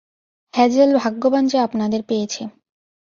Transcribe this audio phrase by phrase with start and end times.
[0.53, 2.41] Hazel ভাগ্যবান যে আপনাদের পেয়েছে।